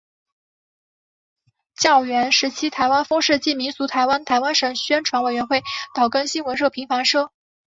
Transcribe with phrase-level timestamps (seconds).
[1.75, 5.61] 教员时期台湾风土记民俗台湾台湾省宣传委员会
[5.93, 7.31] 岛根新闻社平凡社